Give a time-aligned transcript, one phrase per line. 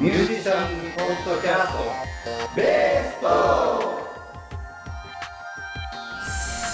[0.00, 1.78] ミュージシャンズポッドキャスト。
[2.54, 3.26] ベスト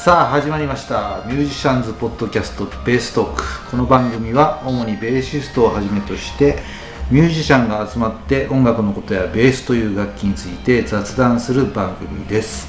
[0.04, 1.22] さあ始まりました。
[1.26, 3.70] ミュージシャンズポッドキャストベーストーク。
[3.70, 6.58] この番組は主にベーシストをはじめとして
[7.10, 12.68] ミュージシャンが集まって音楽のことやベースという楽器について雑談する番組です。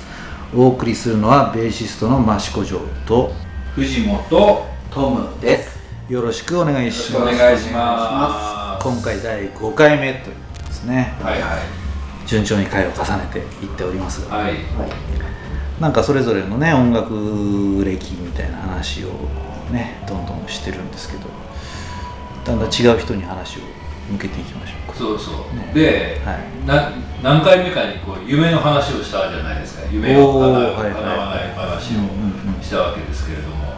[0.56, 3.33] お送りするのはベーシストの益子城と
[3.74, 5.78] 藤本トムです。
[6.07, 7.21] よろしくお願いします。
[7.24, 8.86] お願いします。
[8.87, 10.44] 今回第5回目という
[10.86, 12.28] ですね、はいはい。
[12.28, 14.54] 順調に回を重ねていっておりますが、はい。
[15.80, 19.10] なんかそれぞれのね音楽歴みたいな話を
[19.71, 21.25] ねどんどんしてるんですけど。
[22.46, 23.61] だんだん違う人に話を
[24.11, 25.00] 向けていきましょうか。
[25.00, 25.71] そうそう、ね。
[25.74, 26.68] で、はい。
[26.68, 26.92] な
[27.24, 29.88] 何回目かにこう夢の話をしたじゃないですか。
[29.92, 33.73] 夢を叶うはいはい叶わない話をしたわけですけれども、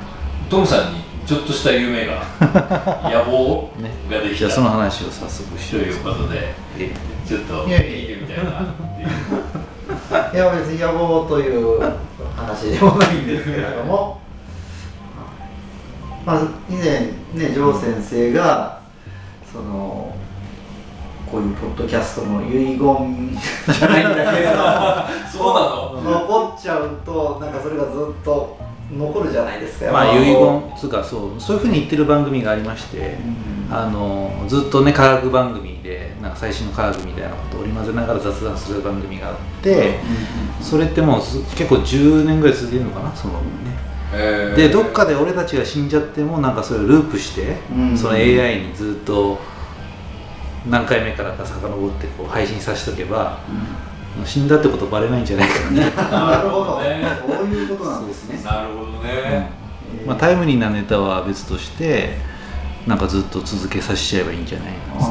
[0.49, 2.23] トムさんにちょっとした夢が
[3.11, 4.37] 野望ねができた。
[4.37, 5.83] じゃあその話を早速しとよ。
[5.83, 6.91] ういうことでえ
[7.27, 8.51] ちょっといやいみたいな
[10.33, 11.79] いや別に野望という
[12.35, 14.21] 話でもないんですけれども。
[16.25, 18.79] まあ以前ねジョー先生が
[19.51, 20.13] その
[21.31, 24.63] こういうポッドキャストの遺言じゃないんだけれども。
[25.31, 25.59] そうな
[26.09, 26.19] の？
[26.25, 28.57] 残っちゃうとなんかそれがずっと
[28.91, 29.91] 残るじゃないですか。
[29.91, 33.17] まあ遺言つうかそうそういうふうに言ってる番組がありまして、
[33.69, 39.99] あのずっとね科学番組でなんか最新の科学みたいなことを織り交ぜながら雑談する番組があって、
[40.61, 43.77] それってもうす結構10年ぐらい続いてるのかなその番組ね。
[44.13, 44.55] えー。
[44.55, 47.97] でどっかで俺たちが死んじゃってもなんかそれをループして、うん。
[47.97, 49.37] その AI にずっと
[50.69, 53.39] 何回目からか遡ってこう配信させておけば、
[54.25, 57.01] 死んだってことバレないんじゃないかな、なるほどね。
[57.27, 58.41] そういうことなんですね。
[58.43, 59.49] なるほどね、
[60.05, 62.17] まあ、タイムリーなネタは別として
[62.87, 65.01] なんかずっと続けさせちゃえばいいんじゃないかな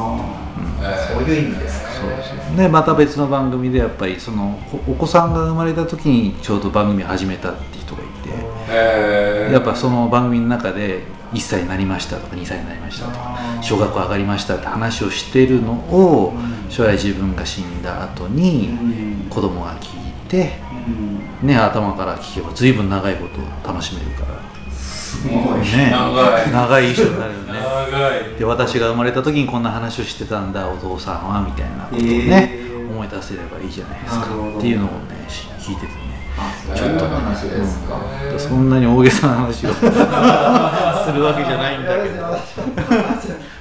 [0.97, 7.76] そういう意味ですかそうですでまた別の番組でやっぱりそのおお子さんが生まれた時にちょうど番組始めたって
[8.71, 16.69] やっぱその番組の中で1歳になりましたとか2歳になりましたとか小学校上がりましたって話をしてるのをうん。
[16.69, 19.29] 将来自分が死んだ後にうん。
[19.29, 20.53] 子供が聞いて、
[21.41, 21.47] うん。
[21.47, 25.61] ね、頭から聞けば随分長いことを楽しめるから、すごい。
[25.61, 26.51] ね、長い。
[26.51, 27.53] 長い人になるよね。
[27.91, 28.35] 長い。
[28.37, 32.89] で私が生まれた時にこんな話をしてたんだお父さんはみたいなことをね、えー。
[32.89, 34.25] 思い出せればいいじゃないですか。
[34.57, 36.06] っていうのをねし聞いてて
[36.37, 39.73] ねあそういう話ですか、うんそんなに大げさな話を。
[39.73, 42.15] するわけじゃないんだけど。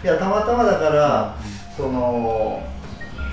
[0.05, 1.35] いやたまたまだから
[1.75, 2.63] その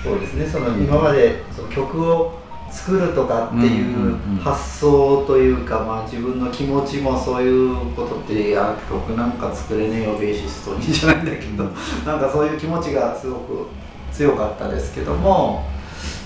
[0.02, 0.46] そうですね。
[0.46, 2.38] その今までその曲を
[2.74, 13.68] 作るとかっていんうんうんう発想というか、まあ、自分の気持ちもそういうことっていや曲なんか作れねえよベーシストにじゃないんだけどなんかそういう気持ちがすごく
[14.12, 15.64] 強かったですけども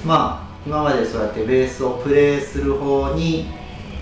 [0.06, 3.46] まあ今までそうやってベースをプレイする方に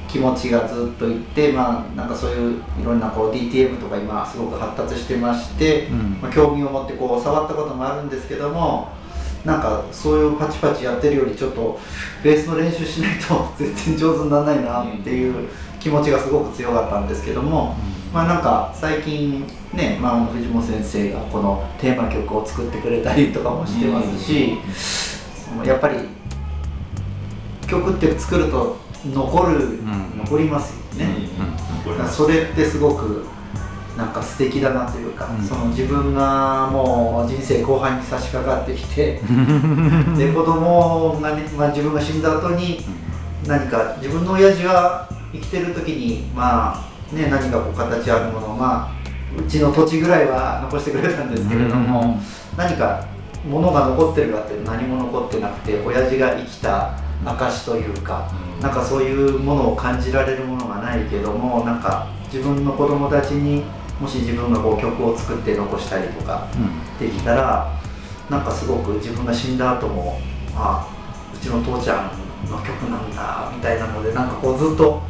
[0.09, 6.19] 気持ちがずっといってまあなんかそういういろんなこう DTM とか今すごく発達してまして、うん。
[6.21, 8.89] まあ、興味を持ってこう触ったこともあるんですけども
[9.45, 11.79] なんかそういうパチパチやってるよりちょっと
[12.25, 17.77] ベースの練習しないと全然上手にならないなっていう気持ちがすごく強かったんですけども、
[18.13, 24.57] まあなんか最近ね、まあ、藤本先生がこのテーマ曲を作ってくれたりとかもしてますし、
[25.49, 26.16] そのやっぱり
[27.67, 28.77] 曲って作ると
[29.13, 30.19] 残る、ん。
[30.19, 31.29] 残りますよね。
[31.85, 33.25] これだからそれってすごく
[33.97, 35.45] なんか素敵だなというか、うん。
[35.45, 39.21] その自分がもう人生後半に差し掛かってきて
[40.17, 42.85] で子供がね、まあ、自分が死んだ後に
[43.47, 48.97] 何か自分の親父は生きてる時にまあね何かこう形あるものをまあ
[49.39, 52.19] うちの土地ぐらいは残してくれたんですけれども、
[52.57, 53.05] 何か
[53.47, 56.93] 物が残ってるかって何も残ってなくて親父が生きた
[57.25, 58.63] 証というか、うん。
[58.63, 63.65] なんかそういうものを感じられるものがないけどもなんか自分の子供たちに
[64.01, 66.49] もし自分がこう曲を作って残したりとか
[67.01, 67.73] できたら
[68.29, 70.21] なんかすごく自分が死んだ後も
[70.55, 70.89] あ
[71.35, 75.03] うちの父ちゃんの曲なんだみたいなのでなんかこうずっと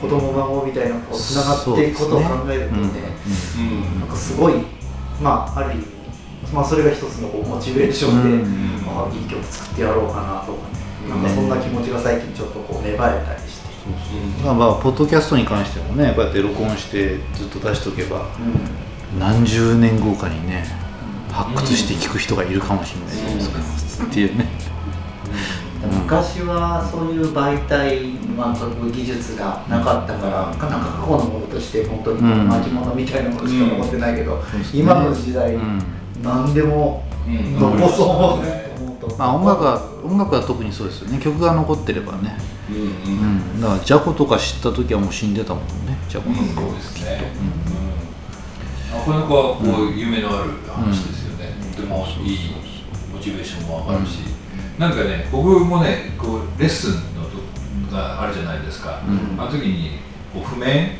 [0.00, 2.90] 子供孫みたいなこうつながっていくことを考えるとね
[3.58, 4.00] うん。
[4.00, 4.54] なんかすごい
[5.20, 5.86] まあある意味
[6.52, 8.70] まあそれが一つのこうモチベーションで、うん。
[8.90, 10.69] あいい曲作ってやろうかなとかね
[11.08, 13.68] なんかそんな気持ちが最近ちょっとこう芽生えたりして、
[14.44, 18.28] まあまあポッドキャストに関してもねこうやって録音してずっと出しておけば
[19.18, 20.64] 何十年後かにね
[21.32, 24.48] 発掘して聞く人がいるかもしれないじゃないですか、っていうね。
[25.82, 34.80] 昔はそういう媒体、まあ、技術がなかったから、なんか過去のものとして本当に巻物みたいなものしか残ってないけど、そうですね。
[34.80, 35.82] 今の時代、うん。
[36.22, 37.58] 何でもうん。
[37.58, 38.69] 残そう
[39.00, 39.16] と。
[39.16, 41.18] まあ音楽は音楽は特にそうですよね。
[41.18, 42.36] 曲が残ってればね。
[42.70, 43.58] うんううん。
[43.58, 45.98] んだからジャコとか知った時はもう死んでたもんね。
[46.08, 47.32] ジャコうんのそうですね、
[48.92, 49.58] うん、なかなかこ
[49.94, 52.38] う夢のある話ですよね、でもいい
[53.12, 54.18] モチベーションも上がるし、
[54.78, 59.40] なんかね僕もねこうレッスンのとがあるじゃないですか、うん。
[59.40, 59.98] あの時に
[60.32, 60.98] こう譜面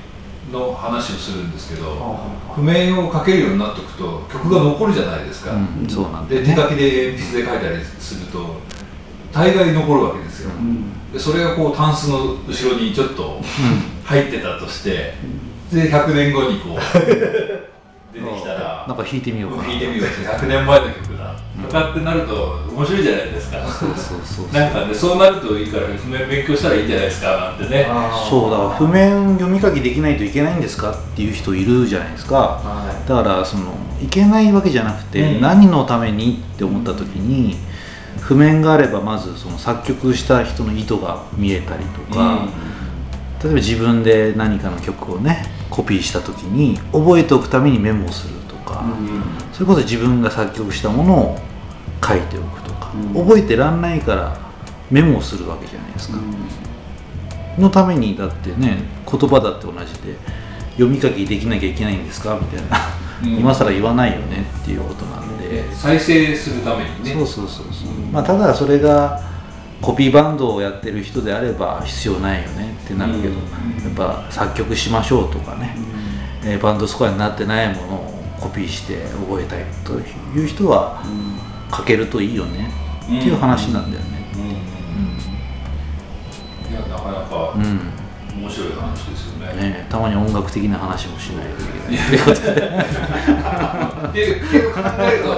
[0.53, 5.89] の話をするんですけど、あ譜面を書けるようになっておくと曲が残るじゃないですか、うん。
[5.89, 8.57] そうなんだで手書きで鉛筆で書いたりすると
[9.33, 11.13] 大概残るわけですよ、うん。
[11.13, 13.41] でそれがこうタンスの後ろにちょっと
[14.05, 15.15] 入ってたとして、
[15.73, 16.81] で100年後にこう
[18.13, 19.63] 出てきたらなんか弾いてみようかな。
[19.65, 21.20] 弾いてみようって100年前の曲だ
[21.63, 27.87] とかってなると面白いじゃないですか、そうそうそうなんかねそうなるといいから譜面勉強したらいいんじゃないですかなんてね。
[28.29, 32.37] そうだから譜面読み書きできないといけないんですかっていう人いるじゃないですか。
[32.37, 35.41] はだからそのいけないわけじゃなくて、うん。
[35.41, 37.57] 何のためにって思った時に
[38.21, 42.49] 譜面があればまずその作曲した人の意図が見えたりとか、
[43.43, 48.85] 例えば自分で何かの曲をねコピーした時に覚えておくためにメモをするとか、
[49.53, 51.39] それこそ自分が作曲したものを
[52.11, 53.27] 書いておくとか、うん。
[53.27, 54.37] 覚えてらんないから
[54.91, 56.19] メモをするわけじゃないですか、
[57.59, 58.79] のためにだってね
[59.11, 60.17] 言葉だって同じで
[60.73, 62.39] 読み書きできなきゃいけないんですか？
[62.41, 62.77] みたいな、
[63.23, 63.41] うん。
[63.41, 67.13] 今更言わないよねっていうことなんで、再生するためにね。
[67.13, 69.21] そうそうそうそう、まあ、ただそれが
[69.81, 73.85] コピーバンドをやってる人であれば必要ないよねってなるけど、うん。
[73.85, 75.77] やっぱ作曲しましょうとかね、
[76.45, 79.99] えーバンドスコアになってないものをコピーして覚えたいと
[80.39, 81.03] いう人は
[81.75, 82.71] 書けるといいよね。
[83.05, 84.11] っていう話なんだよね。
[84.35, 84.41] うん。
[86.73, 89.61] いやなかなか面白い話ですよね。
[89.61, 92.09] ね、たまに音楽的な話もしないといけない。
[92.09, 95.29] ということでで結構考えると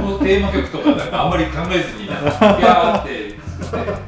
[0.00, 3.38] このテーマ曲とかなんかあんまり考えずになんかピャーって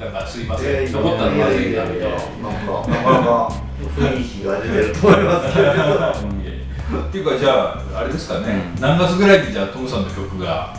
[0.03, 2.17] なんかすいません残ったらまずいなみたいな。
[2.17, 3.53] なんかなかなか
[3.97, 5.55] 雰囲気が出てると思います。
[5.55, 7.51] けどっていうかじゃ
[7.95, 8.81] ああれですかね、うん。
[8.81, 10.77] 何月ぐらいにじゃあトムさんの曲が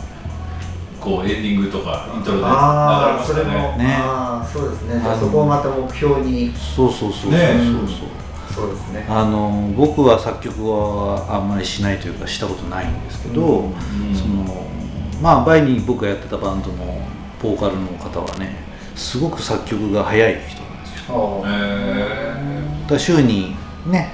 [1.06, 3.78] こうエンディングとかイントロで流れああますかそれも、ね。
[3.78, 5.00] ねああそうですね。
[5.00, 6.52] じゃあそこをまた目標に。
[6.56, 7.32] そうそうそうそうそう。
[7.32, 7.46] ね。
[8.56, 9.06] そうですね。
[9.08, 13.74] あの僕は作曲はあんまりしないというかしたことないんですけど、うん。
[14.16, 14.66] その
[15.22, 17.00] まあ前に僕がやってたバンドの
[17.42, 18.56] ボーカルの方はね
[18.96, 21.44] すごく作曲が早い人なんですよ。
[21.46, 23.56] あえだから週に
[23.86, 24.12] ね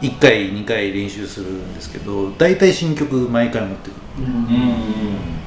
[0.00, 4.46] 1回2回練習するんですけど大体新曲毎回持ってくーうん。
[4.46, 5.39] る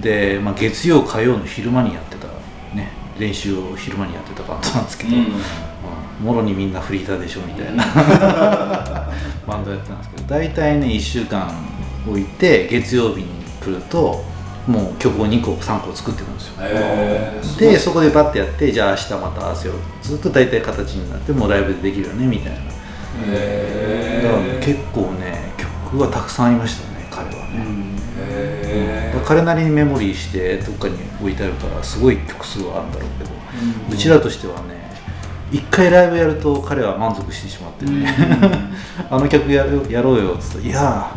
[0.00, 2.26] で、まあ、月曜火曜の昼間にやってた
[2.74, 5.26] ね練習を昼間にやってたバンドなんですけど、うん
[6.22, 7.84] もろにみんなフリーターでしょみたいな。
[9.46, 11.52] バンドやってたんですけど大体ね1週間
[12.08, 13.26] 置いて月曜日に
[13.60, 14.24] 来ると
[14.66, 16.54] もう曲を2個3個作ってるんですよ。
[16.60, 22.58] えーでそこでバッてやってじゃあ明日また合わせようずっと大体形になってもうライブでできるよねみたいな。
[23.28, 25.52] えだからー結構ね
[25.92, 26.93] 曲はたくさんありましたね
[29.24, 33.30] 彼なりにメモリーしてどっかに置いてあるからすごい曲数はあるんだろうけど、
[33.92, 34.84] うちらとしてはね
[35.50, 38.06] 一回ライブやると彼は満足してしまってね、
[39.10, 41.10] あの曲やるやろうよっつって「いや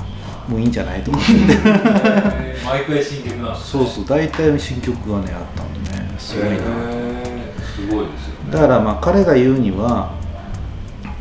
[0.47, 2.57] ーもういいんじゃない?」とかって。
[2.65, 6.11] 毎回新曲なそうそう大体新曲がねあったんでね。
[6.19, 6.57] すごいな。
[6.57, 8.51] すごいですよね。
[8.51, 10.11] だからまあ彼が言うには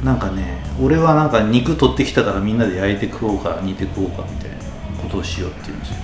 [0.03, 4.57] なんかね俺はなんか肉取ってきたからみんなで焼いて食おうか煮て食おうかみたいな
[5.03, 5.97] ことをしようって言うんですよ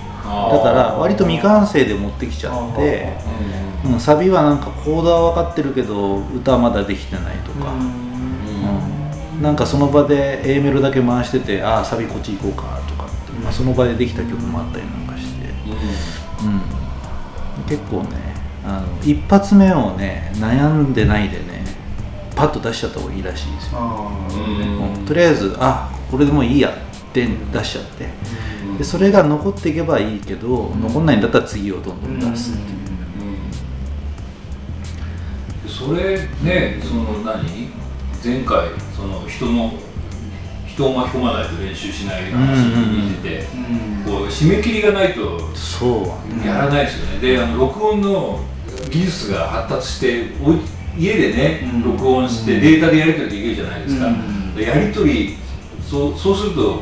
[0.51, 3.13] だから割と未完成で持ってきちゃって、
[3.85, 7.77] うん、サビはなんかコードは分かってるけど歌はまだできてないとか、う
[9.39, 9.41] ん。
[9.41, 15.51] なんかその場で A メロだけ回しててああサビこっち行こうかとかって、まあ、その場でできた曲もあったりなんかして、う
[17.61, 18.33] ん、結構ね
[18.65, 21.65] あの一発目をね悩んでないでね
[22.35, 25.05] パッと出しちゃった方がいいらしいですよ、あうんうん。
[25.05, 26.73] とりあえずあこれでもういいやっ
[27.11, 28.07] て出しちゃって
[28.77, 32.77] でそれが残っていけばいいけど、残んないんだったら次をどんどん出すっていう、
[35.89, 35.97] うん。
[35.97, 37.43] それねその何
[38.23, 39.73] 前回その人の
[40.65, 43.45] 人を巻き込まないと練習しない話に似てて、
[44.05, 48.39] こう締め切りがないとそうやらないですよね、であの録音の
[48.89, 50.31] 技術が発達して
[50.97, 51.83] 家でね、うん。
[51.91, 54.55] 録音してデータでやり取りできるじゃないですか、うん。
[54.55, 55.37] でやり取り
[55.81, 56.81] そうそうすると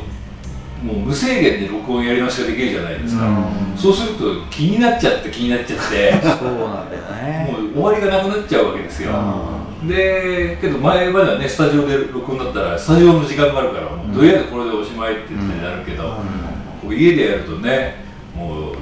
[0.83, 3.77] もう無制限で録音やりましかできるじゃないですか、うん。
[3.77, 6.11] そうすると気になっちゃって気になっちゃって。
[6.21, 7.49] そうなんだよね。
[7.51, 9.11] もう終わりがなくなっちゃうわけですよ、
[9.87, 16.03] でけど前まではねスタジオで録音だったらスタジオの時間があるからもうとりあえずこれでおしまいってなるけど、
[16.81, 18.03] こう家でやるとね
[18.35, 18.77] もうね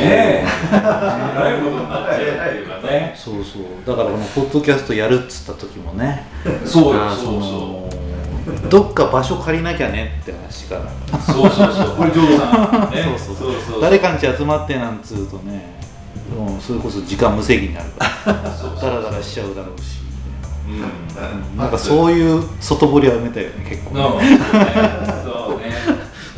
[0.00, 3.14] ええらいことになっちゃうっていうかね。
[3.16, 3.62] そうそう。
[3.86, 6.26] だからこのポッドキャストやるっつった時もね。
[6.64, 7.40] そうよそう。
[7.40, 7.87] その
[8.68, 11.72] どっか場所借りなきゃねって話からうそうそう。
[11.72, 13.36] そうこれジョーさんねそう。
[13.36, 13.80] そうそうそう。
[13.80, 15.78] 誰かんち集まってなんつうとね
[16.36, 18.32] もうそれこそ時間無制限になるから。
[18.80, 20.00] ダラダラしちゃうだろうし。
[20.68, 21.56] うん。
[21.56, 24.02] なんかそういう外堀は埋めたよね結構ね。
[25.24, 25.72] そうね。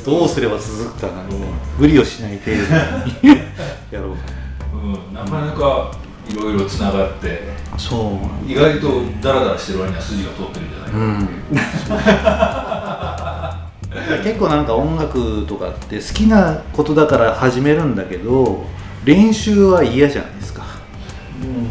[0.04, 1.34] どうすれば続くかなんて
[1.78, 3.38] 無理をしない程度に
[3.90, 4.22] やろうか
[4.74, 5.14] うん。
[5.14, 5.90] なかなか
[6.28, 7.60] いろいろつながって。
[7.78, 10.79] そう意外とダラダラしてる割には筋が通ってるんじゃ
[14.22, 18.64] 結構なんか音楽とかって好きなことだから始めるんだけど
[19.04, 20.64] 練習は嫌じゃないですか。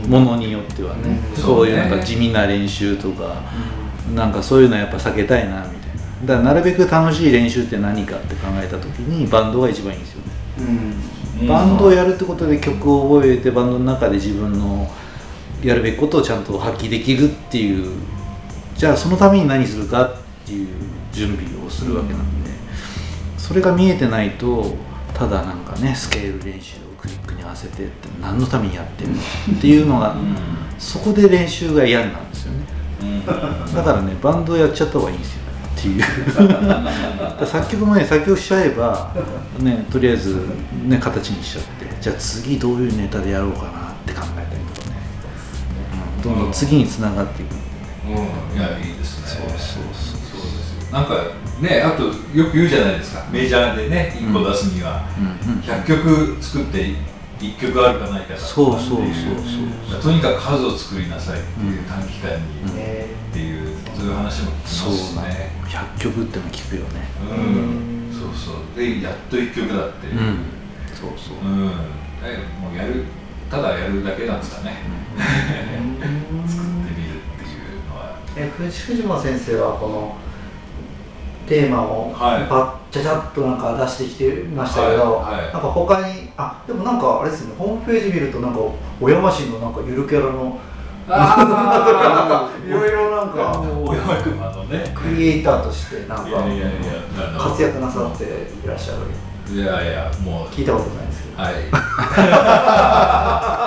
[0.07, 1.41] ものによってはね、うん。
[1.41, 3.43] そういうなんか地味な練習とか、
[4.15, 6.25] なんかそういうのやっぱ避けたいなみたいな。
[6.25, 11.47] だからなるべく楽しい練習って何かって考えた時にバンドが一番いいんですよね、うんうん。
[11.47, 14.89] バンドをやるってことで曲を覚えてバンドの中で自分の
[15.63, 17.91] やるべきことをちゃんと発揮できるっていう
[18.79, 20.67] じゃあそのために何するかっていう
[21.11, 22.49] 準備をするわけなんで、
[23.37, 24.73] それが見えてないと
[25.13, 29.17] ただなんかねスケール練習をクリックに合わせてって何のためにやってるの
[29.57, 30.15] っていうのが、
[30.77, 32.59] そこで練習が嫌になるんですよね。
[33.01, 33.25] うん。
[33.25, 33.33] だ
[33.83, 35.41] からねバンドやっちゃった方がいいんですよ
[35.77, 36.03] っていう。
[37.45, 39.13] 作曲もね作曲しちゃえば
[39.59, 40.39] ねとりあえず
[40.85, 41.69] ね形にしちゃって
[41.99, 43.71] じゃあ次どういうネタでやろうかなっ
[44.05, 44.95] て考えたりとかね、
[46.17, 47.68] うん、どんどん次につながっていく
[48.09, 48.57] うん。
[48.57, 49.27] いやいいですね。
[49.27, 50.91] そうそうそうそうです。
[50.91, 51.15] よなんか
[51.61, 53.25] ねあとよく言うじゃないですか。
[53.31, 55.07] メジャーでね1個出すには。
[55.17, 55.53] うん。
[55.53, 55.59] うん。
[55.61, 56.95] 100曲作って
[57.39, 60.01] 1曲あるかないかだそうそうそうっていう。
[60.01, 62.75] とにかく数を作りなさいっていう短期間に。
[62.75, 65.51] ねっていうそういう話も聞きそうますね。
[65.67, 67.07] 100曲っての聞くよね。
[67.21, 68.11] うん。
[68.11, 68.77] そうそう。
[68.77, 70.07] でやっと1曲だって。
[70.95, 71.47] そうそう。
[71.47, 71.71] うん。
[72.23, 73.05] えもうやる
[73.49, 74.77] ただやるだけなんですかね。
[76.47, 77.08] 作ってみ
[78.39, 80.15] え藤藤間先生はこの
[81.45, 82.47] テーマをはい。
[82.49, 85.43] バッチャチャッとなんか出してきてましたけど、はいはい。
[85.43, 88.59] なんか他にあでもなんかあれですねホームページ見るとなんか
[89.01, 90.57] 小山市のなんかゆるキャラの
[91.11, 94.93] あ いろいろなんか大山君あのね。
[94.95, 96.25] クリエイターとしてなんか
[97.37, 98.23] 活躍なさって
[98.63, 98.99] いらっしゃる。
[99.51, 100.53] いやいやもう。
[100.53, 101.53] 聞いたことないですけど、はい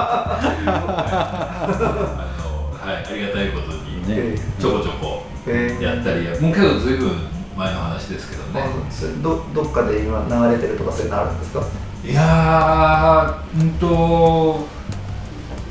[6.43, 7.11] もうけどずいぶん
[7.57, 8.61] 前の話ですけどね。
[8.63, 11.63] あそれどどっかで今流れてるとかそういうのあるんですか？
[12.05, 14.67] いやーうんと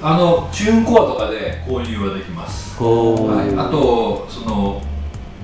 [0.02, 2.82] あのチューンコアとかで購入はできます。
[2.82, 4.82] はい、あとその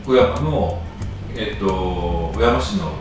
[0.06, 0.82] 小山の
[1.36, 1.66] えっと
[2.36, 2.94] 小山市の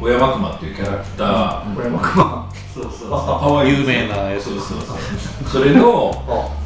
[0.00, 2.52] 小山熊っていうキャラクター、小山熊。
[2.74, 3.68] そうそうそう。
[3.68, 4.44] 有名なやつ。
[4.44, 4.98] そうそうそう。
[5.48, 6.59] それの あ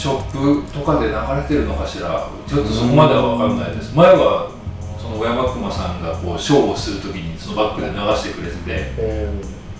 [0.00, 2.26] ショップとかで流れてるのかしら？
[2.48, 3.94] ちょっとそこまでは分かんないです。
[3.94, 4.50] 前は
[4.98, 9.28] その小山熊さんがこうショーをするときにそのバックで流してくれてて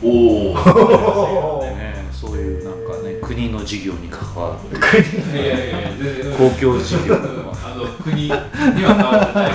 [0.03, 4.79] おおおね、そういうなんかね国の事業に関わる。
[4.79, 7.15] いやいやいや公共事業。
[7.17, 9.53] あの国には変わってない。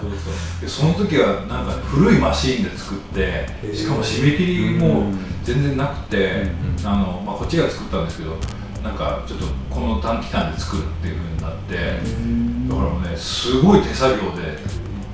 [0.00, 0.60] そうそう。
[0.62, 5.12] でその時はなんか古いマシーンで作ってしかも締め切りも
[5.44, 6.48] 全然なくて、
[6.84, 8.36] あのまあ、こっちが作ったんですけど
[8.84, 14.58] なんかちょっとこの短期間で作るっていうふうになってだからねすごい手作業で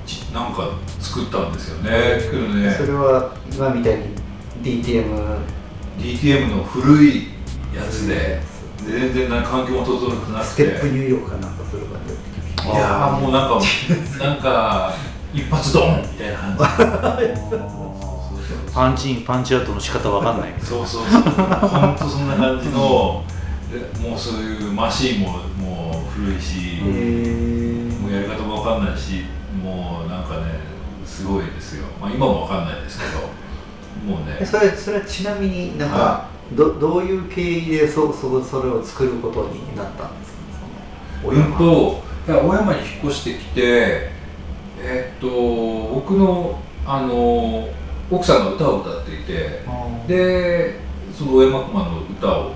[0.05, 1.89] ちなんか作ったんですよね。
[1.89, 2.75] ね。
[2.77, 4.03] それは今みたいに
[4.61, 5.37] DTM
[5.97, 7.29] DTM の古い
[7.73, 8.41] やつで
[8.85, 10.51] 全然なんか環境も整ってなくて。
[10.51, 12.13] ステップ入力かなんかする感じ
[12.67, 13.59] いやーもうなんか
[14.19, 14.93] なんか
[15.33, 16.63] 一発ドンみたいな感じ。
[18.73, 20.53] パンチインパンチアウトの仕方わかんない。
[20.61, 21.21] そうそうそう。
[21.21, 23.40] 本当そんな感じので
[24.01, 29.23] もうそういうマシーンももう古いし、もうやり方もわかんないし
[29.63, 30.59] もうなんかね
[31.05, 31.87] すごいですよ。
[31.99, 33.21] まあ今もわかんないですけど
[34.13, 34.37] もうね。
[34.41, 40.39] えそれそれはちなみになんか、はどどういう経緯でそそそれを作ることになったんですか？
[41.23, 44.09] そのうんといや小山に引っ越してきて
[44.79, 47.69] えっと僕のあの
[48.09, 49.61] 奥さんが歌を歌っていて
[50.07, 50.79] で
[51.17, 52.51] その小山熊の歌を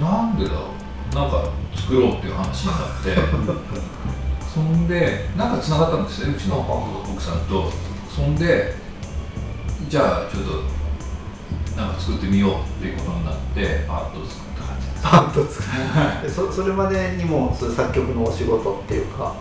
[0.00, 0.52] なんでだ？
[0.52, 0.66] ろ
[1.12, 3.16] うなんか作ろうっていう話になって。
[4.56, 7.70] そんでなんかつながったんですねうちの奥さんと。
[8.14, 8.74] そんで
[9.88, 14.86] じゃあちょっとなんか作ってみようっていうことになってパッと作った感じ。
[14.86, 15.62] ですーパンと作
[16.24, 19.34] るそそれまでにもそういう作曲のお仕事っていうか？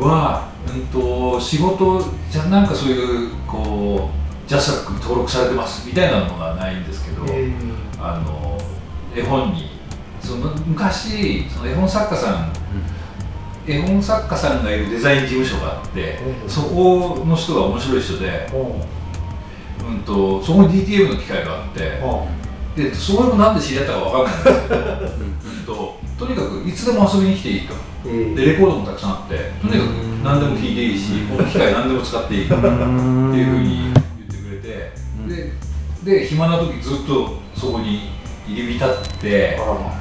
[0.00, 4.10] は、うん、と仕事じゃなんかそういうこ
[4.46, 7.22] うジャスラックに登録されてますみたいなのがないんですけど、
[8.02, 8.58] あの
[9.14, 9.74] 絵本に。
[10.20, 12.52] その昔その絵本作家さん、
[13.66, 16.48] 絵本作家さんがいるデザイン事務所があって、うん。
[16.48, 18.48] そこの人が面白い人で、
[19.86, 22.00] うん、とそこに DTM の機会があって、
[22.82, 27.74] でそこもなんで知り合ったかわかんないんですけど、 うん、ととにかくいつでも遊びに来ていいと。
[28.04, 29.90] でレコードもたくさんあってとにかく
[30.22, 33.94] 何でも聴いていいしこの機械何でも使っていいっていうふうに言っ
[34.26, 34.92] てくれて
[36.04, 38.10] でで暇な時ずっとそこに
[38.46, 39.58] 入り浸って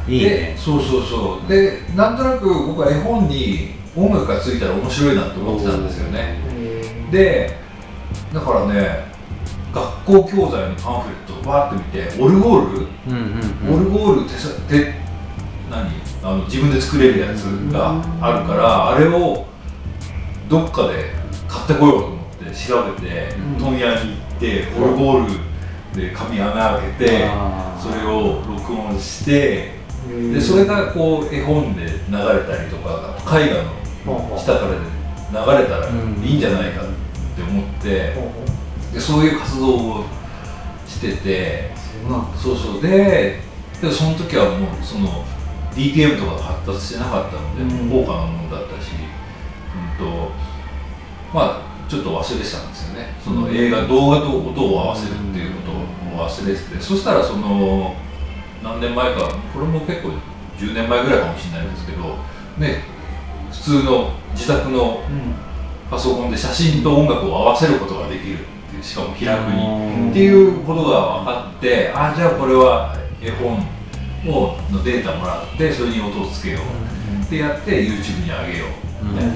[0.08, 0.56] いいでね。
[0.58, 1.50] そうそうそう。
[1.50, 6.38] でなんとなく僕は絵本に音楽がついたら面白いなって思ってたんですよね。
[7.12, 7.58] で
[8.34, 9.06] だからね
[9.74, 13.14] 学校教材のパンフレットをバーって見てオルゴール、うん
[13.68, 14.94] うんオルゴール手さ手
[15.70, 15.90] 何？
[16.24, 19.46] あの自分で作れるやつがあるからあれを
[20.50, 21.12] どっかで
[21.48, 23.64] 買ってこようと思って調べてうん。
[23.64, 25.34] 問屋に行ってオルゴール
[25.94, 27.30] で紙穴開けて
[27.82, 29.74] それを録音して
[30.08, 33.64] でそれがこう絵本で流れたりとか絵画
[34.06, 34.78] の下からで
[35.58, 36.86] 流れたらいいんじゃないかっ
[37.36, 38.14] て思って
[38.94, 40.06] でそういう活動を
[40.88, 41.72] してて
[42.38, 43.40] そうそうで
[43.82, 45.26] でその時はもうその
[45.76, 47.90] DTM とかが発達してなかったので、うん。
[47.90, 50.32] 高価なものだったし、うんと
[51.34, 53.16] まあちょっと忘れてたんですよね。
[53.24, 55.72] その映画動画と音を合わせるっていうこ
[56.16, 56.80] とを忘れてて。
[56.80, 57.96] そしたらその
[58.64, 60.10] 何年前かこれも結構
[60.58, 62.16] 10年前ぐらいかもしれないんですけど
[62.58, 62.84] ね
[63.52, 65.02] 普通の自宅の
[65.92, 70.10] パソコンで写真と音楽を合わせることができるっていうしかも気楽に。
[70.12, 73.60] っていうことが分かってあじゃあこれは絵本
[74.26, 78.66] をのデータもらってそれに音をつけようってやって YouTube に上げよ
[79.02, 79.34] うみたいな、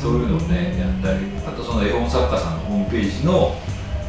[0.00, 3.56] そういうのをねやったりあとその絵本作家さんのホームページの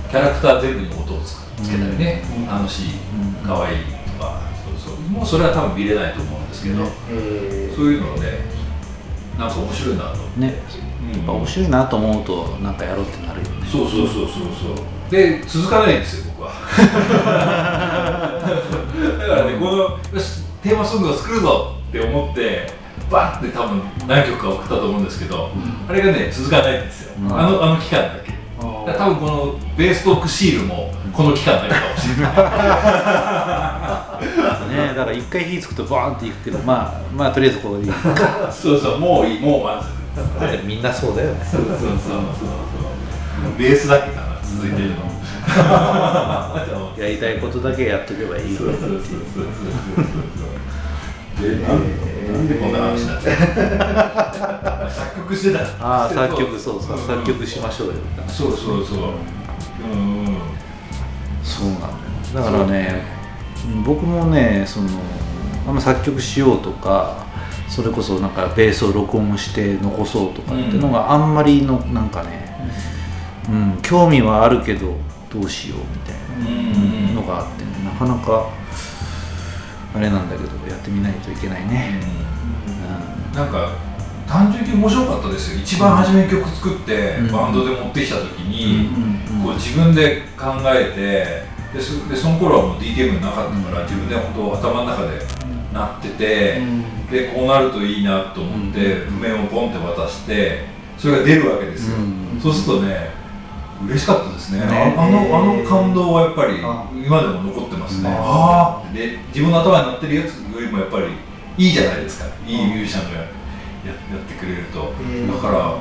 [0.10, 2.48] キャラクター全部に音をつつけたりね、うん。
[2.48, 2.90] 楽しい
[3.46, 6.86] 可愛いとかそうそうもうそれは多分見れないと思うんですけど、
[7.76, 8.40] そういうので
[9.38, 10.40] なんか面白いなと思って。
[10.42, 10.54] ね。
[11.04, 13.68] うんやっぱ面白いなと思うとなんかやろうってなるよね。
[13.70, 15.12] そうそうそうそうそう。
[15.12, 16.52] で続かないんですよ僕は。
[19.20, 22.72] だからねこのよしテーマソングを作るぞって思って
[23.10, 25.50] バッて多分何曲か送ったと思うんですけど、
[25.88, 27.40] あれがね続かないんですよ、うん。
[27.40, 28.32] あのあの期間だけ。
[28.86, 32.32] だ多分このベーストークシールもこの期間だけかもしれない。
[34.72, 37.94] ねだから一回火つくとバーンっていくけどまあまあとりあえずこういう。
[38.52, 39.86] そうそうもういいもう満足
[40.66, 41.46] みんなそうだよね。
[41.50, 43.58] そうそうそうそうそう。
[43.58, 44.96] ベースだけかな続いてるの。
[46.98, 49.46] やりたいことだけやっとけばいいそうそうそうそうそう
[51.40, 51.50] そう。
[51.50, 57.94] でなんなんでこんな話になっちゃう作曲してたああ作曲そうそう作曲しましょうよ
[58.28, 58.98] そうそうそう。
[59.94, 60.38] うんうん。
[61.44, 61.92] そうなんだよ。
[62.34, 63.04] だからね
[63.66, 64.88] うん僕もねその
[65.68, 67.26] あんま作曲しようとか
[67.68, 72.52] それこそなんかベースを録音して残そうとかっていうのがあんまりのなんかね、
[73.50, 74.98] うん、興味はあるけど
[75.32, 78.50] どうしようみたいなのがあってねなかなか
[79.94, 82.00] あれなんだけどやってみないといけないね、
[83.34, 83.72] うなんか
[84.28, 85.62] 単純に面白かったですよ。
[85.62, 87.32] 一番初めに曲作ってうん。
[87.32, 89.44] バンドで持ってきた時に、うん。
[89.44, 90.94] こう自分で考え
[91.74, 95.20] てでそでその頃はもう DTM なかったから、自分で本当頭の中で
[95.74, 96.62] なってて、
[97.12, 100.66] でこうなるといいなと思って譜面をポンって渡して
[100.98, 102.40] それが出るわけですよ、うん。
[102.42, 103.12] そうするとね
[103.88, 104.60] 嬉しかったですね。
[104.60, 104.96] ね。
[104.98, 106.86] ああのあの感動はやっぱりあ。
[106.94, 108.10] 今でも残ってますね、
[108.94, 111.08] で自分の頭になってるやつよりもやっぱり
[111.58, 112.26] いいじゃないですか。
[112.46, 113.28] いいミュージシャンがやや
[114.16, 115.28] ってくれると、うん。
[115.28, 115.76] だからあ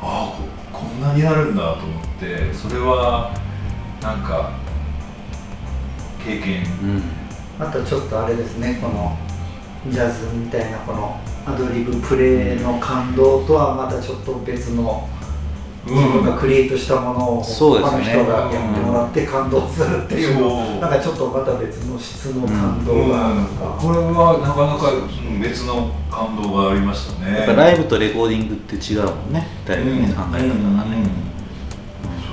[0.00, 3.32] あここんなになるんだと思ってそれは
[4.02, 4.52] なんか
[6.24, 6.62] 経験。
[6.82, 7.02] うん。
[7.58, 8.78] あとちょっとあれですね。
[8.80, 9.16] この
[9.90, 15.08] ジャズみたいなこのアドリブプレーの感動とはまたちょっと別の
[15.86, 18.02] 自分がクリエイトしたものをそうですね。
[18.02, 23.46] 他の人がやってもらって感動するっていうそうのなんかちょっとまた別の質の感動がなん。
[23.46, 24.96] か、これはなかなかう
[25.32, 27.38] ん別の感動がありましたね。
[27.38, 29.46] やっぱライブとレコーディングって違うもんね。
[29.66, 30.42] だいぶね、うん考え方がね、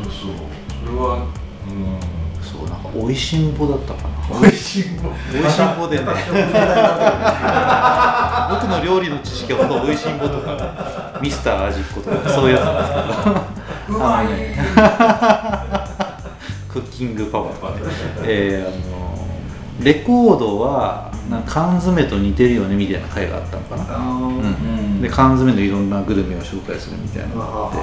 [0.04, 0.32] そうそう。
[0.86, 1.26] それは
[1.68, 1.74] うん。
[2.44, 4.16] そうなんかおいしんぼだったかな。
[4.42, 5.16] 美味しいもんお
[5.48, 6.06] いしんぼでね。
[8.50, 13.96] 僕の料理の知識はほとんどおいしんぼとかミスター味っ子とかそういうやつなんですけど。
[16.70, 17.56] クッキングパワー。
[18.24, 19.18] えー、あの
[19.82, 25.02] レコードはなんか缶詰と似てるよねみたいな回があったのかな、うん。
[25.02, 27.78] で缶詰のいろんなグルメを紹介するみたいなのがあって、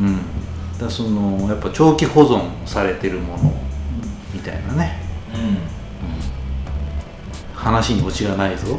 [0.00, 3.54] うん、だそのやっぱ長期保存されてるもの
[4.34, 5.00] みたいなね、
[5.34, 5.78] うん。
[7.54, 8.66] 話にオチがないぞ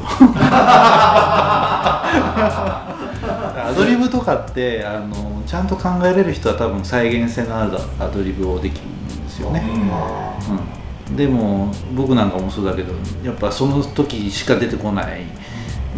[3.69, 9.63] アドリブとかってあのちゃんと考えれる人は多分再現性のあるアドリブをできるんですよね、
[11.09, 15.21] うん、でも僕なんかもそうだけどやっぱその時しか出てこない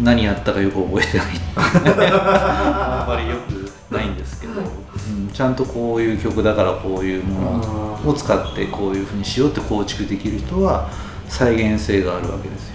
[0.00, 1.26] 何やったかよく覚えてない。
[1.54, 7.58] あんまりよくないんですけど、うん、ちゃんとこういう曲だからこういうも
[8.02, 10.90] のを使ってこういうふうにしようって構築できる人は
[11.28, 12.74] 再現性があるわけですよ、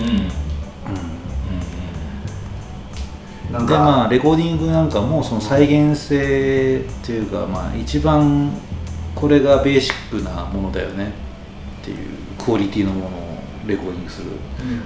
[0.00, 0.16] うん。
[0.18, 0.28] なん。
[0.28, 1.15] か
[3.64, 8.50] でまあレコーディングなんかもその再現性っていうかまあ一番
[9.14, 11.12] これがベーシックなものだよね
[11.82, 14.30] っていうクオリティのものをレコーディングする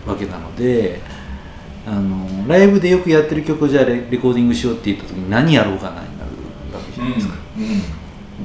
[0.06, 1.00] わけなので、
[1.86, 6.30] あのライブでよくやってる曲をじゃあレレコーディングしようって言った時に何やろうかなになる
[6.72, 7.34] わけじゃないですか。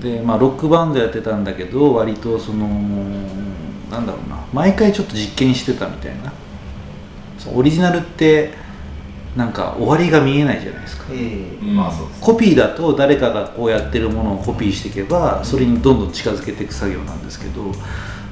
[0.01, 2.67] でまあロックバンドやってたんだけど割とその
[3.89, 6.33] なんだろうな毎回ちょっと実験してたみたいな。
[7.53, 8.53] オリジナルって
[9.35, 11.05] なんか終わりが見えないじゃないですか。
[11.11, 11.65] ええ。
[11.65, 11.75] うん。
[11.75, 17.71] まあそうですコピーだと誰かがこうやってるものをコピーしていけばそれにどんどん近づけていく作業なんですけど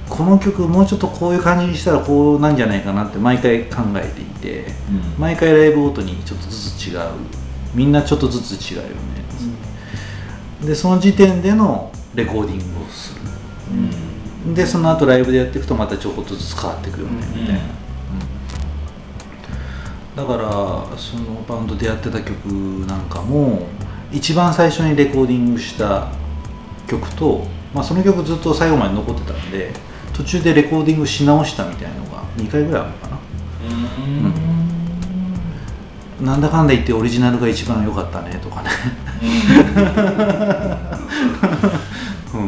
[0.09, 4.65] この曲もうちょっとこういう感じにしたらこうなんじゃないかなって毎回考えていて
[5.17, 6.99] 毎回ライブごとにちょっとずつ違う。
[7.73, 8.89] みんなちょっとずつ違うよね
[10.63, 14.53] でその時点でのレコーディングをする。
[14.53, 17.82] でその後ライブでやっていくとまたちょこっとずつ変わっていくよねみたいな、うん
[20.15, 22.45] だからそのバンドでやってた曲
[22.87, 23.67] なんかも
[24.11, 26.07] 一番最初にレコーディングした
[26.87, 29.73] 曲と、まあ、その曲ずっと最後まで残ってたんで
[30.13, 33.13] 途中でレコーディングし直したみたいなのが2回ぐらいあるのかな。
[36.21, 38.69] なんだかんだ言ってオリジナルが一番良かったねとかね、
[42.33, 42.41] うん。
[42.41, 42.45] う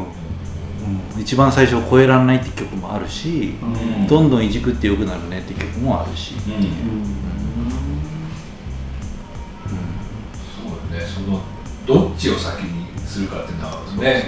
[1.18, 4.08] ん、一番最初超えられないって曲もあるし、うん。
[4.08, 6.62] どんどんいじくって良くなるねって曲もあるし、うんそう。
[6.62, 7.45] だ
[10.96, 11.42] ねその
[11.86, 14.26] どっちを先にするかっていうのはね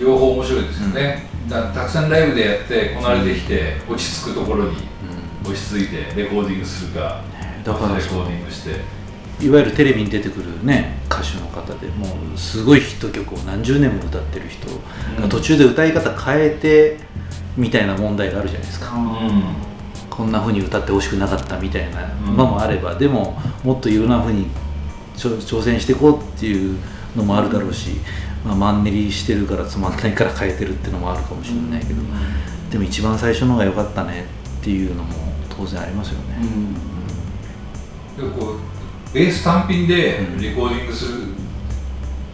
[0.00, 4.76] 両方面白いですよね、だたくさんライブでやってこなれてきて落ち着くところに
[5.42, 7.22] 落ち着いてレコーディングするか
[7.64, 8.96] だからレコーディングして。
[9.38, 14.66] いわゆるテレビに出てくるね歌手の方でもうすごいヒット曲を何十年も歌ってる人
[15.20, 16.98] が途中で歌い方変えて
[17.54, 18.94] みたいな問題があるじゃないですか、
[20.08, 24.50] こんな風に歌ってほしくなかったみたいなのもあれば、でももっといろんな風にちょ
[25.16, 26.78] 挑戦していこうっていう
[27.16, 27.90] のもあるだろうし、
[28.44, 32.02] まあ、マンネリしてるからつまんないから変えてるっていうのもあるかもしれないけど、
[32.70, 34.26] でも一番最初のが良かったね
[34.60, 35.14] っていうのも
[35.48, 36.38] 当然ありますよね、
[38.16, 41.22] でこうベース単品でレコーディングする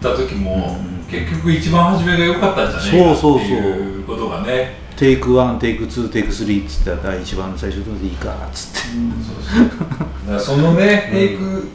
[0.01, 0.93] た時も、うん。
[1.13, 9.69] 結局一番初めが良かったんじゃないかってそうそうそういうことがねテイク1テイク2テイク3っつってあ一番最初のでいいかっつって、そうそう。
[9.69, 11.69] だからそのね、テイク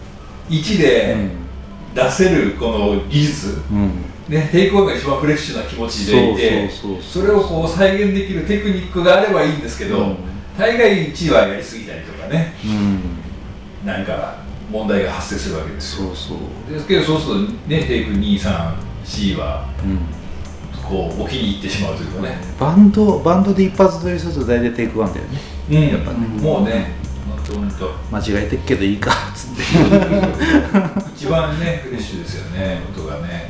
[0.49, 1.15] 1で
[1.93, 3.91] 出せるこの技術、うん。
[4.27, 6.69] ね、テイク1が一番フレッシュな気持ちでいて
[7.01, 10.17] それをこう再現できるテクニックがあればいいんですけど、うん。
[10.57, 12.53] 大概1はやりすぎたりとかね。
[12.65, 13.87] うん。
[13.87, 14.37] なんか
[14.69, 16.07] 問題が発生するわけですよ。
[16.07, 16.73] そうそう。
[16.73, 19.99] ですけどそうするとねテイク 23C はうん。
[20.87, 25.39] こうお気に入ってしまうというかね、バンドバンドで一発撮りすると大体テイク1だよね。
[25.69, 25.87] うん。
[25.89, 26.17] やっぱね。
[26.41, 26.93] もうね
[27.55, 29.63] 間違えてっけどいいかっつって。
[30.93, 33.49] 当一番ねフレッシュですよね音がね。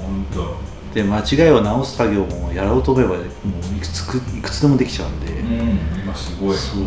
[0.00, 0.06] うん。
[0.06, 0.68] 本当。
[0.94, 3.22] で間違いを直す作業もやろうと思えばもう
[3.76, 5.78] いくつくいくつでもできちゃうんで、うん。
[6.02, 6.56] 今すごい。
[6.56, 6.84] そう。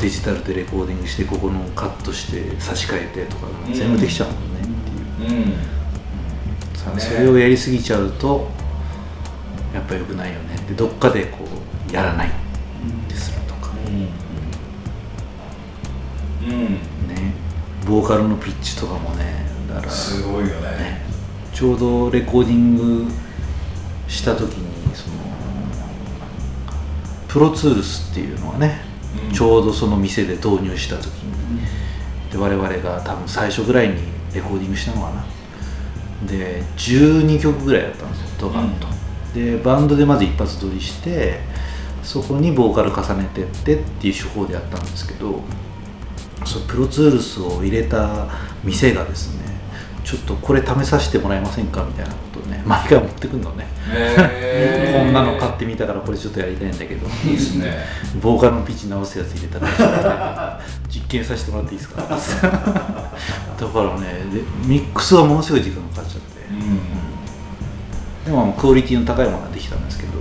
[0.00, 3.74] デジタルでレコーディングしてここのカットして差し替えてとかうん。
[3.74, 5.54] 全部できちゃうもんねっていう、うん。
[6.76, 7.00] さね。
[7.00, 8.48] それをやりすぎちゃうと
[9.74, 10.56] やっぱ良くないよね。
[10.68, 11.38] でどっかでこ
[11.90, 12.30] うやらない
[16.52, 17.34] ね。
[17.86, 20.70] ボーカルのピッチとかもねだからすごいよね。
[20.78, 21.02] ね。
[21.52, 23.10] ちょうどレコーディング
[24.08, 25.16] した時にその
[27.28, 28.80] プロツールスっていうのはね、
[29.28, 29.34] うん。
[29.34, 31.62] ちょうどその店で導入した時に、
[32.30, 33.96] で我々が多分最初ぐらいに
[34.34, 35.24] レコーディングしたのかな。
[36.26, 38.86] で12曲ぐらいだったんですよドカンと、
[39.34, 41.40] でバンドでまず一発撮りして
[42.02, 45.40] そこにボーカル重ねてってっていう手法でやったんですけど
[46.46, 48.26] そうプロツールスを入れた
[48.64, 49.42] 店がですね
[50.04, 55.04] ちょっとこれ試させてもらえませんかみたいなことをね 毎回持ってくるのね、へー。
[55.04, 57.06] こんなの買ってみたからこれちょっとやりたいんだけど。
[57.24, 57.72] いいですね。
[58.20, 62.02] ボーカルのピッチ直すやつ入れたら 実験させてもらっていいですか？
[62.06, 66.28] だからねでミックスはものすごい時間かかっちゃって。
[66.50, 66.80] うん。
[68.24, 70.12] でもクオリティの高いものができたんですけど。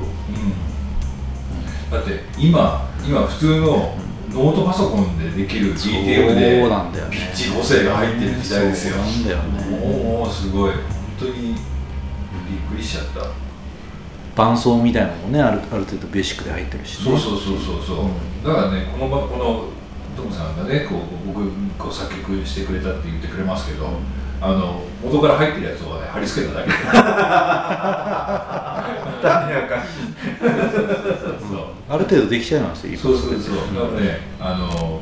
[1.92, 3.96] だって今今普通の
[4.34, 7.17] ノートパソコンでできる DTM でそうなんだよね。
[7.17, 8.98] ピッチ補正が入ってる時代ですよ。
[8.98, 9.78] なんだよね。
[9.78, 10.72] もうすごい。
[10.72, 10.82] 本
[11.20, 11.56] 当にびっ
[12.72, 13.30] くりしちゃった。
[14.36, 18.10] 伴奏みたいなのもねあるある程度ベーシックで入ってるし、ね、そうそうそうそうそ
[18.44, 19.65] う、だからねこの場この
[20.15, 23.89] トムさんがねこう僕こう作曲してくれたって言ってくれますけど、
[24.39, 26.72] あの元から入ってるやつをね貼り付けただけ。
[29.72, 29.84] か
[30.72, 31.21] そう
[31.91, 33.56] ある程度できちゃいますよそうそうそう。
[33.75, 35.01] だからねあの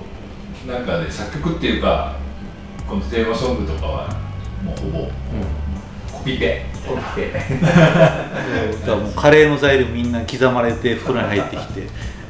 [0.67, 2.15] なんかね作曲っていうか
[2.87, 4.09] このテーマソングとかは
[4.63, 5.07] もうほぼ
[6.11, 6.65] コピペ。
[6.87, 11.87] オッケーだもうカレーの材料みんな刻まれて袋に入ってきて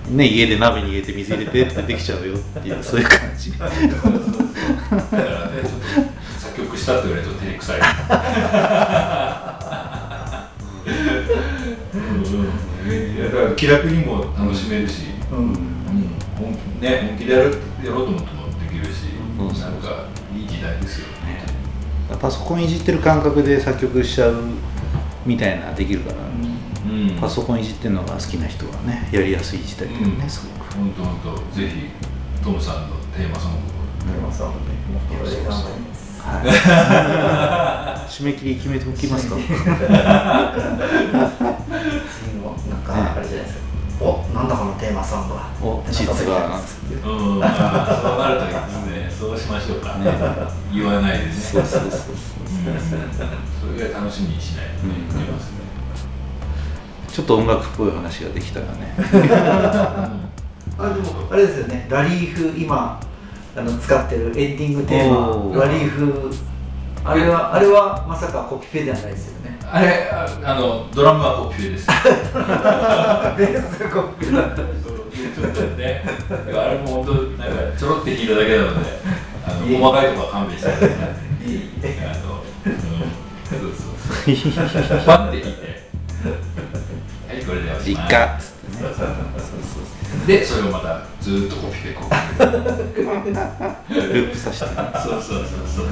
[0.09, 3.51] ね家で鍋に入れて水入れてってできちゃうよっていうそういう感じ。
[3.57, 5.69] だからねちょ
[6.01, 7.79] っと作曲したって言われると照れくさい
[13.29, 15.37] だから気楽にも楽しめるし、うん。
[15.37, 15.53] うん。
[16.37, 21.43] 本気ね、本気でやるやろうと思ってもできるし、そうそうなんかいい時代ですよね。
[22.19, 24.41] パソコンいじってる感覚で作曲しちゃう
[25.25, 26.15] みたいなできるから、
[26.91, 27.17] うん。
[27.19, 30.29] パソコンいじってるのが好きな人はねやりやすい時代だよね、うん。
[30.29, 30.73] すごく。
[30.73, 31.19] 本当本
[31.53, 31.89] 当ぜひ
[32.43, 33.79] トムさんのテーマソング
[34.13, 34.55] でもそうね
[35.11, 36.41] いろいろ頑張りますは
[38.05, 38.09] い。
[38.09, 39.35] 締め切り決めておきますか
[42.67, 43.69] なんかあれじゃないですか。
[44.01, 45.49] おなんだこのテーマソングは。
[45.61, 46.49] お実は。
[46.49, 47.47] なんつってを、うん、そうな
[48.33, 49.11] るといいですね。
[49.19, 50.05] そうしましょうか、ね。
[50.73, 51.31] 言わないでね。
[51.33, 52.13] そうそうそうそう。
[52.13, 52.79] うん。
[52.79, 54.67] それぐらい楽しみにしない。
[54.67, 55.21] とねうん。
[55.21, 55.57] いけますね、
[57.09, 58.95] ちょっと音楽っぽい話ができたらね。
[60.77, 61.87] あでもあれですよね。
[61.89, 63.01] ラリーフ今
[63.55, 65.59] あの使ってるエンディングテーマ。
[65.61, 66.33] ラリーフ。
[67.03, 71.85] あれはあれはまさかコピペではないですよねあれああのドラムはコピーです。
[71.87, 74.63] ベースコピペだったちょ
[75.47, 77.77] っとねあれも本当なんか。
[77.77, 78.89] ちょろって弾いただけなので
[79.45, 81.49] あの細かいところは勘弁してください。
[81.49, 81.69] いい
[82.03, 82.71] あの、うん、
[83.45, 85.45] そうそうそうパてて
[87.27, 88.89] はいこれでおしまいかっつってねそう。
[88.89, 92.09] そうそうでそれをまたずーっとコピペコピ
[93.93, 94.75] ペループさせてね。
[95.03, 95.85] そうそうそうそうそう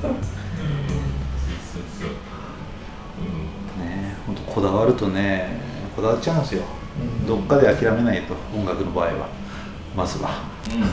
[0.00, 0.14] そう
[4.52, 5.60] こだわるとね
[5.96, 6.62] こだわっちゃうんですよ、
[7.20, 7.26] うん。
[7.26, 9.28] どっかで諦めないと音楽の場合は。
[9.96, 10.42] まずは。
[10.74, 10.82] うん。
[10.82, 10.88] うん。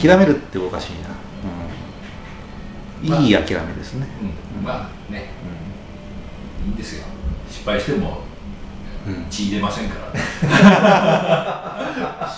[0.00, 1.10] 諦めるっておかしいな、
[3.18, 4.06] うん、いい諦めですね、
[4.58, 4.64] うん。
[4.64, 5.30] まあね。
[6.66, 7.04] いいんですよ。
[7.50, 8.20] 失敗しても
[9.06, 9.26] うん。
[9.28, 10.12] 血出ませんから。
[10.12, 10.20] ね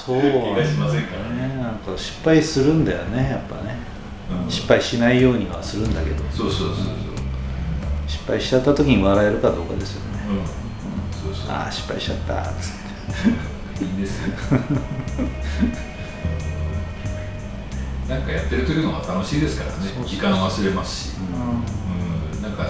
[0.05, 1.57] そう怪我しませんからねね。
[1.63, 3.77] なんか失敗するんだよねやっぱね。
[4.45, 4.51] うん。
[4.51, 6.25] 失敗しないようにはするんだけど。
[6.31, 6.87] そうそうそうそう
[8.07, 11.51] 失敗しちゃった時に笑えるかどうかですよね、うん。
[11.53, 12.35] ああ失敗しちゃった。
[12.43, 12.73] っつっ
[13.79, 14.33] ていいんですよ
[18.09, 19.77] なんかやってる時の方が楽しいですからね。
[19.79, 21.17] そうそう時間忘れますし。
[21.19, 22.37] うん。
[22.37, 22.43] うん。
[22.43, 22.65] なんか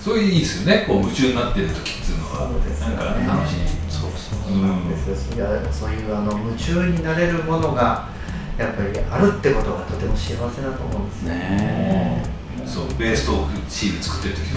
[0.00, 0.84] そういういいですよね。
[0.86, 2.48] こう夢中になってる時っていうのは。
[2.48, 3.56] そうですよなんねか楽しい。
[3.90, 4.56] そうそうう。
[4.56, 4.62] ん。
[4.62, 5.36] なんですよ。
[5.36, 8.06] いやそういうあの夢中になれるものが
[8.56, 12.22] やっぱりあるってことがとても幸せだと思うんですよね。
[12.24, 12.32] そう
[12.98, 14.48] ベーストークシール作ってる時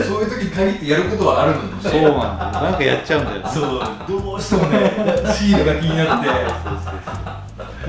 [0.06, 0.30] そういう。
[0.30, 2.64] 時に限ってやることはあるのにそうなんだよ。
[2.64, 3.42] なんかやっちゃうんだよ。
[3.52, 4.78] そうどうしてもね
[5.36, 6.28] シールが気になって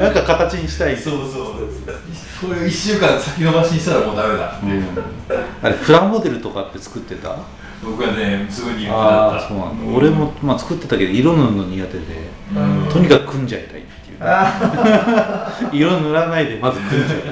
[0.01, 0.97] なんか形にしたい。
[0.97, 1.69] そうそう。
[2.47, 4.83] これ1週間先延ばしにしたらもうダメだ、うん。
[5.61, 7.35] あれプラモデルとかって作ってた？
[7.83, 9.45] 僕はねすごい苦手だあった。
[9.45, 12.05] あそうなんだ、俺も、まあ、作ってたけど色塗るの苦手で、
[12.55, 12.89] うん。
[12.89, 13.83] とにかく組んじゃいたい
[15.71, 17.29] 色塗らないでまず組んじゃいた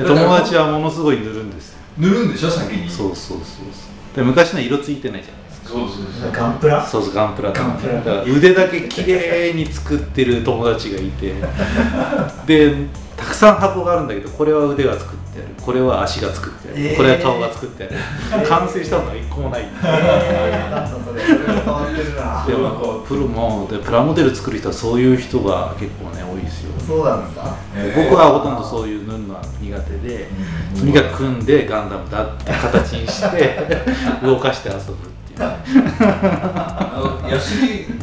[0.00, 1.72] いで友達はものすごい塗るんです。
[1.72, 2.50] よ塗るんでしょ？
[2.50, 2.88] 先に。
[2.90, 4.16] そうそうそうそう。
[4.16, 5.68] で昔の色ついてないじゃないですか。
[5.68, 6.32] そうそうそう。
[6.32, 6.84] ガンプラ。
[6.86, 11.34] そうそうガンプラガンプラだから腕だけ綺麗に作ってる友達がいて。
[12.46, 12.74] で
[13.16, 15.54] たくさん箱があるんだけどこれは腕が作ってある。
[15.60, 16.96] これは足が作ってある、えー。
[16.96, 17.86] これは顔が作ってあ
[18.40, 18.46] る。
[18.46, 19.62] 完成したのが一個もない。
[22.46, 26.72] でもプロもでプラモデル作る人はそういう人が結構ね多いですよ。
[26.86, 30.28] そうなんですかえー僕はほとんどそういう塗るのは苦手で、
[30.78, 33.56] とにかく組んでガンダムだって形にして
[34.22, 34.96] 動かして遊ぶっ
[35.26, 35.40] ていう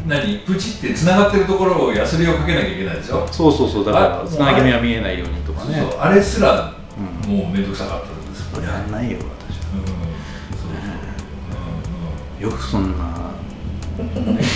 [0.08, 3.28] 何プチって繋がってるところをヤスリをかけなきゃいけないでしょ？
[3.32, 5.76] そうそうそうだからあつなぎ目は見えないようにとかね。
[5.92, 6.74] そうあれすら
[7.26, 7.38] うん。
[7.38, 8.64] もう面倒くさかったんですよ。
[8.64, 10.70] やんないよ私うんそう
[12.40, 12.52] そう。
[12.52, 13.32] よくそんな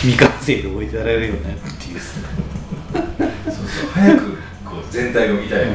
[0.01, 1.99] 未完成で置いてられるよねっていう。
[1.99, 2.19] そ
[2.99, 3.03] う
[3.51, 4.21] そう早く
[4.65, 5.73] こう全体を見たいよね。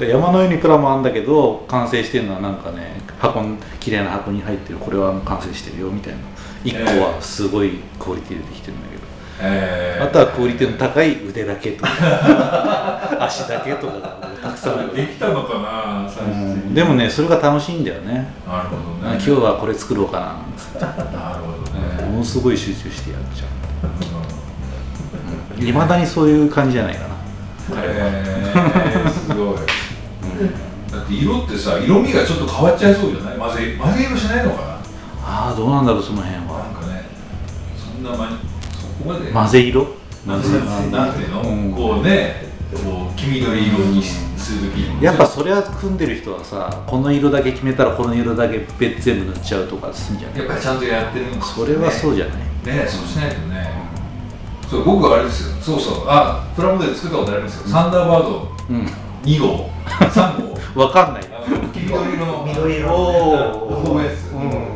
[0.00, 0.08] うん。
[0.08, 6.18] 山のようにプラもあるんだけど完成してるのはなんかね箱に綺麗な箱に入ってるこれは完成してるよみたいな
[6.64, 9.02] 1個はすごいクオリティでできてるんだけど、
[9.40, 10.04] えー。
[10.04, 11.90] あとはクオリティの高い腕だけとか。
[13.20, 16.68] 足だけとかがたくさんできたのかな最終的うん。
[16.70, 18.32] にでもねそれが楽しいんだよね。
[18.46, 19.14] なるほどね。
[19.14, 20.80] 今日はこれ作ろうかなつって。
[20.80, 22.10] なるほどね。
[22.10, 23.44] ものすごい集中してやっちゃ
[25.60, 25.64] う。
[25.64, 27.00] いまだにそういう感じじゃないか
[27.76, 27.80] な。
[27.80, 29.56] へえすごい、
[30.90, 33.38] だって色ってさ色味がちょっと変わっちゃいそうじゃない？
[33.38, 34.81] 混ぜ混ぜ色しないのかな？
[35.24, 37.04] ああどうなんだろうその辺なんはかね
[37.76, 38.28] そんなま
[38.72, 39.86] そこまで混ぜ色？
[40.26, 41.72] なんてなんていうの、うん。
[41.72, 53.72] こうねこう黄緑色にするときにやっぱそれは組んでる人はさこの色だけ決めたらこの色だけ別全部塗っちゃうとかすんじゃないやっぱりちゃんとやってるんですそれはそうじじゃない、ゃねそうしないとね、
[54.68, 55.56] そう僕はあれですよ。
[55.60, 56.04] そうそう。
[56.06, 58.48] あプラモデル作ったことありますよ、サンダーバード。
[58.70, 58.86] うん。
[59.22, 59.70] 2号。
[59.84, 60.80] 3号。
[60.82, 61.22] わかんない。
[61.74, 62.44] 黄緑色の。
[62.46, 64.32] 緑色おこうやつ。
[64.32, 64.71] うん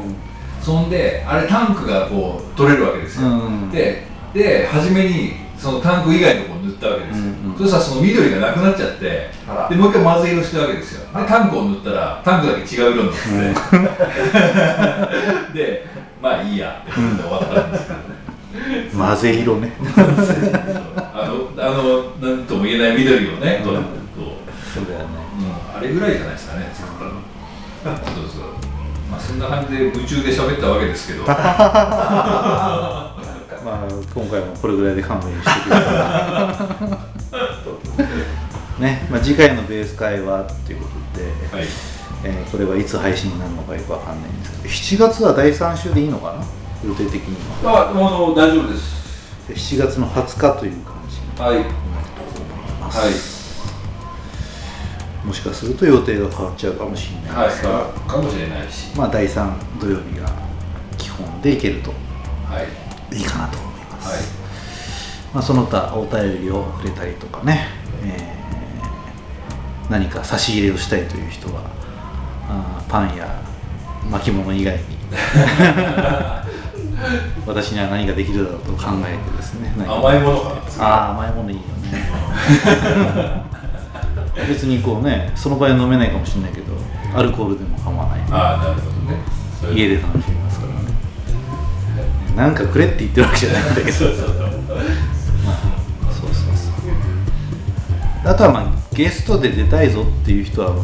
[0.66, 7.59] そんであれタンクがこう取れるわけですよ、うんでで初めにそのタンク以外のところを塗ったわけですよ、うんうん。
[7.59, 9.31] そしたらその緑がなくなっちゃって
[9.70, 11.07] でもう一回混ぜ色してるわけですよ。
[11.07, 13.16] でタンクを塗ったらタンクだけ違う色になっ
[15.52, 15.87] て、 で
[16.20, 18.05] まあいいやって終わったんですけどね、
[18.92, 19.72] 混ぜ色ね。
[21.14, 23.85] あのあのなんとも言えない緑をね、こうこう。
[24.74, 25.05] そうだよね。
[25.38, 25.42] う
[25.74, 25.79] ん。
[25.79, 27.12] あれぐらいじゃないですかね作ったの。
[27.87, 28.56] そうそう
[29.11, 31.25] まあそんな感じで夢中で喋ったわけですけど。
[31.27, 31.35] ま
[33.66, 36.57] あ今回もこれぐらいで勘弁してくれたら
[38.79, 41.25] ね、まあ、次回のベース会はっていうことで、
[41.57, 41.66] はい。
[42.25, 46.88] えーこれはいつ配信になるのかよくわかんないんですけど7月は第3週でいいのかな？
[46.88, 47.90] 予定的には。
[47.90, 48.97] あもう大丈夫です。
[49.49, 53.36] で7月の20日という感じにはいなっております、はい
[55.26, 57.64] もしかすると予定が変わっちゃうかもしれないです。
[57.64, 57.92] が、はい。
[58.08, 58.96] かもしれないし。
[58.96, 60.28] まあ第3土曜日が
[60.96, 61.90] 基本でいけると。
[61.90, 61.96] は
[62.62, 62.68] い。
[63.16, 64.18] いいかなと思います、はい。
[65.34, 67.66] まあ、その他お便りをくれたりとかね、
[68.04, 68.36] えー
[69.88, 71.60] 何か差し入れをしたいという人は
[72.48, 73.40] あーパンや
[74.10, 74.82] 巻物以外に。
[77.46, 79.72] 私には何ができるだろうと考えてですね。
[79.86, 80.48] 甘いものか？
[80.78, 81.66] なああ甘いものいいよね
[84.49, 86.75] 別にこうねその場合は飲めないかもしれないけど
[87.14, 88.20] アルコールでも構わない。
[88.31, 89.16] ああなるほどね。
[89.61, 90.77] そういう家で楽しみますからね。
[92.37, 93.92] なんかくれって言ってるわけじゃないんだけど。
[93.92, 94.27] そうそうそう。
[94.27, 94.51] そうそう
[96.55, 96.68] そ
[98.27, 98.29] う。
[98.29, 100.75] あとはまあゲストで出たいぞっていう人は、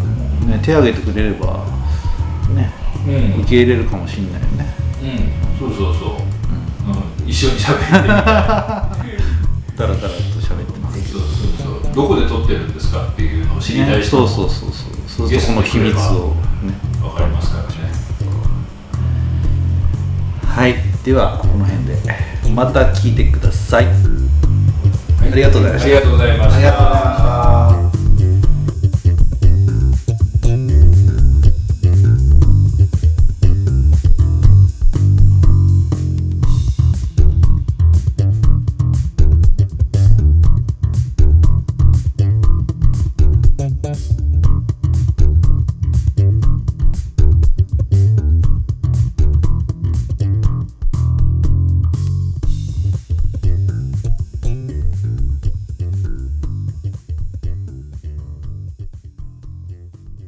[0.47, 1.65] ね、手を挙げてくれれば
[2.55, 2.73] ね
[3.07, 3.41] うん。
[3.43, 4.75] 受け入れるかもしれないよね。
[5.61, 5.69] うん。
[5.69, 6.15] そうそうそう、
[7.23, 8.23] うん、一緒に喋ってみたい。
[9.77, 11.13] ダラダラと喋ってます。
[11.13, 11.27] そうそ
[11.77, 11.95] うそう。
[11.95, 13.32] どこで撮ってるんですかっていう
[13.63, 14.93] 知りたいね、人もそうそうそうそう。
[15.07, 16.75] そうするとこの秘密をね。
[17.03, 17.69] わかりますからね。
[20.47, 20.75] はい。
[21.05, 21.97] ではこの辺で。
[22.55, 23.87] また聞いてください。
[23.87, 26.57] ありがとうございありがとうございました。
[26.57, 27.62] ありがとうございました